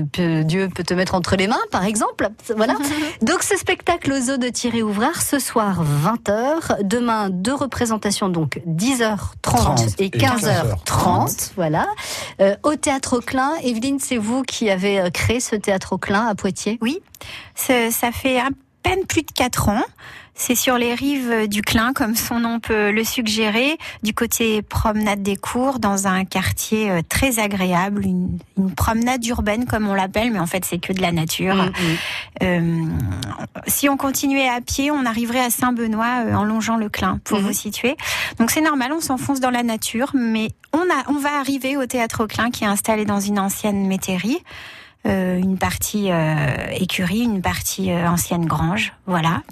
Dieu 0.43 0.69
peut 0.73 0.83
te 0.83 0.93
mettre 0.93 1.15
entre 1.15 1.35
les 1.35 1.47
mains, 1.47 1.59
par 1.71 1.83
exemple. 1.85 2.29
Voilà. 2.55 2.75
Donc 3.21 3.43
ce 3.43 3.57
spectacle 3.57 4.11
au 4.13 4.19
zoo 4.19 4.37
de 4.37 4.49
Thierry 4.49 4.81
Ouvrard, 4.83 5.21
ce 5.21 5.39
soir 5.39 5.83
20h, 5.83 6.83
demain 6.83 7.29
deux 7.29 7.53
représentations, 7.53 8.29
donc 8.29 8.61
10h30 8.67 9.17
30 9.41 9.81
et 9.99 10.05
et 10.05 10.09
15h30. 10.09 11.51
Voilà. 11.55 11.87
Euh, 12.41 12.55
au 12.63 12.75
Théâtre 12.75 13.17
Auclin, 13.17 13.51
Evelyne, 13.63 13.99
c'est 13.99 14.17
vous 14.17 14.43
qui 14.43 14.69
avez 14.69 14.99
euh, 14.99 15.09
créé 15.09 15.39
ce 15.39 15.55
Théâtre 15.55 15.93
Auclin 15.93 16.25
à 16.27 16.35
Poitiers? 16.35 16.79
Ce- 17.55 17.89
ça 17.91 18.11
fait 18.11 18.39
à 18.39 18.47
peine 18.83 19.05
plus 19.07 19.21
de 19.23 19.31
4 19.33 19.69
ans. 19.69 19.83
C'est 20.37 20.55
sur 20.55 20.77
les 20.77 20.93
rives 20.93 21.47
du 21.47 21.61
Clin, 21.61 21.93
comme 21.93 22.13
son 22.13 22.41
nom 22.41 22.59
peut 22.59 22.91
le 22.91 23.03
suggérer, 23.05 23.77
du 24.03 24.13
côté 24.13 24.61
promenade 24.61 25.23
des 25.23 25.37
cours, 25.37 25.79
dans 25.79 26.07
un 26.07 26.25
quartier 26.25 26.91
euh, 26.91 27.01
très 27.07 27.39
agréable, 27.39 28.03
une, 28.05 28.37
une 28.57 28.75
promenade 28.75 29.25
urbaine 29.25 29.65
comme 29.65 29.87
on 29.87 29.93
l'appelle, 29.93 30.31
mais 30.31 30.39
en 30.39 30.45
fait 30.45 30.65
c'est 30.65 30.77
que 30.77 30.91
de 30.91 31.01
la 31.01 31.13
nature. 31.13 31.55
Mm, 31.55 31.67
mm. 31.67 31.97
Euh, 32.43 32.85
si 33.67 33.87
on 33.87 33.95
continuait 33.95 34.49
à 34.49 34.59
pied, 34.59 34.91
on 34.91 35.05
arriverait 35.05 35.39
à 35.39 35.49
Saint-Benoît 35.49 36.25
euh, 36.25 36.35
en 36.35 36.43
longeant 36.43 36.75
le 36.75 36.89
Clin, 36.89 37.19
pour 37.23 37.39
Mhm. 37.39 37.45
vous 37.45 37.53
situer. 37.53 37.95
Donc 38.37 38.51
c'est 38.51 38.61
normal, 38.61 38.91
on 38.93 38.99
s'enfonce 38.99 39.39
dans 39.39 39.51
la 39.51 39.63
nature, 39.63 40.11
mais 40.13 40.49
on, 40.73 40.79
a, 40.79 41.09
on 41.09 41.17
va 41.17 41.39
arriver 41.39 41.77
au 41.77 41.85
théâtre 41.85 42.25
au 42.25 42.27
Clin 42.27 42.51
qui 42.51 42.65
est 42.65 42.67
installé 42.67 43.05
dans 43.05 43.21
une 43.21 43.39
ancienne 43.39 43.87
métairie. 43.87 44.39
Euh, 45.07 45.37
une 45.37 45.59
partie 45.59 46.11
euh, 46.11 46.47
écurie, 46.71 47.19
une 47.21 47.43
partie 47.43 47.91
euh, 47.91 48.09
ancienne 48.09 48.47
grange, 48.47 48.91
voilà. 49.05 49.43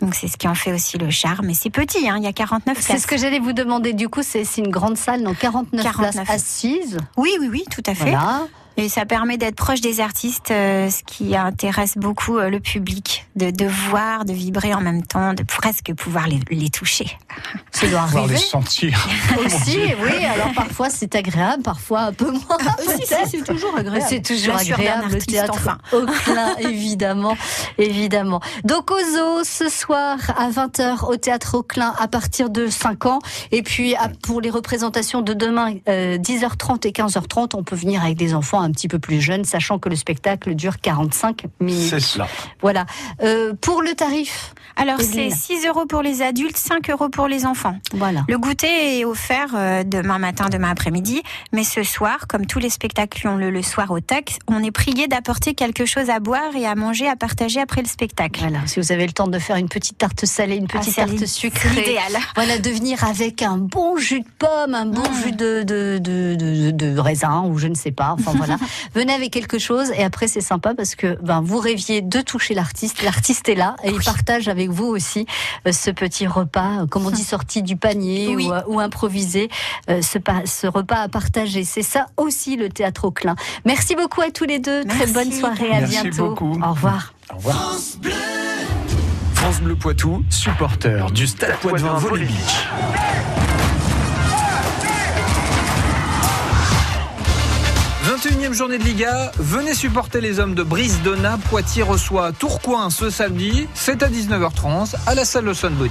Donc 0.00 0.14
c'est 0.14 0.28
ce 0.28 0.36
qui 0.36 0.46
en 0.48 0.54
fait 0.54 0.72
aussi 0.72 0.96
le 0.98 1.10
charme. 1.10 1.50
Et 1.50 1.54
c'est 1.54 1.70
petit, 1.70 2.08
hein, 2.08 2.16
il 2.18 2.24
y 2.24 2.28
a 2.28 2.32
49 2.32 2.76
C'est 2.78 2.86
places. 2.86 3.02
ce 3.02 3.06
que 3.06 3.16
j'allais 3.16 3.40
vous 3.40 3.52
demander. 3.52 3.92
Du 3.92 4.08
coup, 4.08 4.22
c'est 4.22 4.44
c'est 4.44 4.60
une 4.60 4.70
grande 4.70 4.96
salle, 4.96 5.22
donc 5.24 5.38
49, 5.38 5.82
49. 5.82 6.12
places 6.14 6.30
assises. 6.30 6.98
Oui, 7.16 7.30
oui, 7.40 7.48
oui, 7.50 7.64
tout 7.70 7.82
à 7.86 7.94
fait. 7.94 8.10
Voilà. 8.10 8.46
Et 8.80 8.88
ça 8.88 9.04
permet 9.04 9.38
d'être 9.38 9.56
proche 9.56 9.80
des 9.80 9.98
artistes, 9.98 10.52
euh, 10.52 10.88
ce 10.88 11.02
qui 11.02 11.36
intéresse 11.36 11.98
beaucoup 11.98 12.38
euh, 12.38 12.48
le 12.48 12.60
public, 12.60 13.26
de, 13.34 13.50
de 13.50 13.64
voir, 13.64 14.24
de 14.24 14.32
vibrer 14.32 14.72
en 14.72 14.80
même 14.80 15.04
temps, 15.04 15.34
de 15.34 15.42
presque 15.42 15.92
pouvoir 15.94 16.28
les, 16.28 16.38
les 16.48 16.70
toucher. 16.70 17.18
Ça 17.72 17.88
doit 17.88 18.02
Pouvoir 18.02 18.28
les 18.28 18.36
sentir. 18.36 19.08
Aussi, 19.44 19.78
oui. 20.00 20.24
Alors 20.24 20.52
parfois 20.54 20.90
c'est 20.90 21.16
agréable, 21.16 21.64
parfois 21.64 22.02
un 22.02 22.12
peu 22.12 22.30
moins. 22.30 22.40
peut-être. 22.86 23.28
c'est 23.28 23.42
toujours 23.42 23.76
agréable. 23.76 24.06
C'est 24.08 24.22
toujours 24.22 24.54
agréable 24.54 25.08
le 25.08 25.14
artiste, 25.14 25.28
théâtre 25.28 25.54
enfin. 25.54 25.78
au 25.92 26.06
Clin, 26.06 26.54
évidemment, 26.60 27.36
évidemment. 27.78 28.40
Donc 28.62 28.92
au 28.92 28.98
zoo 28.98 29.42
ce 29.42 29.68
soir 29.68 30.18
à 30.36 30.50
20h 30.50 31.04
au 31.04 31.16
théâtre 31.16 31.56
au 31.56 31.62
Clin 31.64 31.94
à 31.98 32.06
partir 32.06 32.48
de 32.48 32.68
5 32.68 33.06
ans 33.06 33.18
et 33.50 33.62
puis 33.62 33.96
pour 34.22 34.40
les 34.40 34.50
représentations 34.50 35.20
de 35.20 35.34
demain 35.34 35.74
euh, 35.88 36.16
10h30 36.16 36.86
et 36.86 36.92
15h30 36.92 37.50
on 37.54 37.64
peut 37.64 37.76
venir 37.76 38.02
avec 38.02 38.16
des 38.16 38.34
enfants 38.34 38.67
un 38.68 38.72
petit 38.72 38.88
peu 38.88 38.98
plus 38.98 39.20
jeunes 39.20 39.44
sachant 39.44 39.78
que 39.78 39.88
le 39.88 39.96
spectacle 39.96 40.54
dure 40.54 40.80
45 40.80 41.44
minutes. 41.60 41.88
C'est 41.90 42.00
cela. 42.00 42.28
Voilà. 42.60 42.86
Euh, 43.22 43.52
pour 43.60 43.82
le 43.82 43.94
tarif, 43.94 44.54
Alors 44.76 45.00
c'est 45.00 45.26
Evelyne. 45.26 45.30
6 45.34 45.66
euros 45.66 45.86
pour 45.86 46.02
les 46.02 46.22
adultes, 46.22 46.56
5 46.56 46.88
euros 46.90 47.08
pour 47.08 47.26
les 47.28 47.46
enfants. 47.46 47.76
voilà. 47.94 48.24
Le 48.28 48.38
goûter 48.38 48.98
est 49.00 49.04
offert 49.04 49.48
euh, 49.54 49.82
demain 49.84 50.18
matin, 50.18 50.48
demain 50.50 50.70
après-midi, 50.70 51.22
mais 51.52 51.64
ce 51.64 51.82
soir, 51.82 52.26
comme 52.28 52.46
tous 52.46 52.58
les 52.58 52.70
spectacles 52.70 53.18
qui 53.20 53.26
ont 53.26 53.36
le, 53.36 53.50
le 53.50 53.62
soir 53.62 53.90
au 53.90 54.00
TAC, 54.00 54.38
on 54.48 54.62
est 54.62 54.70
prié 54.70 55.08
d'apporter 55.08 55.54
quelque 55.54 55.86
chose 55.86 56.10
à 56.10 56.20
boire 56.20 56.54
et 56.54 56.66
à 56.66 56.74
manger, 56.74 57.08
à 57.08 57.16
partager 57.16 57.60
après 57.60 57.80
le 57.82 57.88
spectacle. 57.88 58.40
Voilà, 58.40 58.66
si 58.66 58.78
vous 58.80 58.92
avez 58.92 59.06
le 59.06 59.12
temps 59.12 59.28
de 59.28 59.38
faire 59.38 59.56
une 59.56 59.68
petite 59.68 59.98
tarte 59.98 60.24
salée, 60.26 60.56
une 60.56 60.66
petite 60.68 60.94
Ah, 60.98 61.06
tarte 61.06 61.24
sucrée, 61.26 61.68
c'est 61.74 61.80
l'idéal. 61.80 62.12
Voilà, 62.34 62.58
de 62.58 62.70
venir 62.70 63.02
avec 63.04 63.42
un 63.42 63.56
bon 63.56 63.96
jus 63.96 64.20
de 64.20 64.28
pomme, 64.38 64.74
un 64.74 64.86
bon 64.86 64.98
Mm. 65.08 65.22
jus 65.24 65.32
de, 65.32 65.62
de, 65.62 65.98
de, 65.98 66.34
de, 66.34 66.70
de 66.70 66.98
raisin 66.98 67.44
ou 67.46 67.56
je 67.58 67.66
ne 67.68 67.74
sais 67.74 67.90
pas. 67.92 68.14
Enfin 68.18 68.32
voilà, 68.36 68.57
Venez 68.94 69.12
avec 69.12 69.30
quelque 69.32 69.58
chose 69.58 69.90
et 69.96 70.04
après 70.04 70.28
c'est 70.28 70.40
sympa 70.40 70.74
parce 70.74 70.94
que 70.94 71.18
ben, 71.22 71.40
vous 71.42 71.58
rêviez 71.58 72.00
de 72.02 72.20
toucher 72.20 72.54
l'artiste. 72.54 73.02
L'artiste 73.02 73.48
est 73.48 73.54
là 73.54 73.76
et 73.84 73.90
il 73.90 74.00
partage 74.02 74.48
avec 74.48 74.70
vous 74.70 74.86
aussi 74.86 75.26
euh, 75.66 75.72
ce 75.72 75.90
petit 75.90 76.26
repas, 76.26 76.82
euh, 76.82 76.86
comme 76.86 77.06
on 77.06 77.10
dit, 77.10 77.24
sorti 77.24 77.62
du 77.62 77.76
panier 77.76 78.34
Oui. 78.34 78.46
ou, 78.48 78.52
euh, 78.52 78.60
ou 78.68 78.80
improvisé, 78.80 79.48
ce, 79.88 80.18
pa- 80.18 80.46
ce 80.46 80.66
repas 80.66 81.02
à 81.02 81.08
partager. 81.08 81.64
C'est 81.64 81.82
ça 81.82 82.06
aussi 82.16 82.56
le 82.56 82.68
théâtre 82.68 83.04
au 83.04 83.10
clin. 83.10 83.34
Merci 83.64 83.94
beaucoup 83.94 84.20
à 84.20 84.30
tous 84.30 84.44
les 84.44 84.58
deux. 84.58 84.84
Très 84.84 85.06
bonne 85.06 85.32
soirée. 85.32 85.70
À 85.70 85.80
Merci 85.80 86.02
bientôt. 86.02 86.28
beaucoup. 86.30 86.60
Au 86.62 86.70
revoir. 86.72 87.12
Au 87.32 87.36
revoir. 87.36 87.74
France 89.34 89.60
Bleu 89.60 89.76
Poitou, 89.76 90.24
supporter 90.30 91.10
du 91.12 91.26
Stade 91.26 91.56
Poitvin 91.60 91.94
Volley 91.94 92.26
21e 98.28 98.52
journée 98.52 98.76
de 98.76 98.84
Liga, 98.84 99.32
venez 99.38 99.72
supporter 99.72 100.20
les 100.20 100.38
hommes 100.38 100.54
de 100.54 100.62
Brice-Dona. 100.62 101.38
Poitiers 101.48 101.82
reçoit 101.82 102.32
Tourcoing 102.32 102.90
ce 102.90 103.08
samedi, 103.08 103.66
c'est 103.72 104.02
à 104.02 104.10
19h30 104.10 104.96
à 105.06 105.14
la 105.14 105.24
salle 105.24 105.46
de 105.46 105.54
Sunbody. 105.54 105.90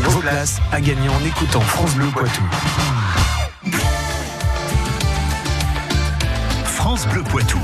Vos 0.00 0.20
places 0.20 0.60
à 0.72 0.80
gagner 0.80 1.10
en 1.10 1.24
écoutant 1.26 1.60
France 1.60 1.94
Bleu 1.94 2.06
Poitou. 2.06 2.42
France 6.64 7.06
Bleu 7.08 7.22
Poitou. 7.22 7.58